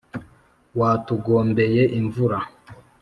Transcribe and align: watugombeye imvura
watugombeye 0.79 1.81
imvura 1.99 2.39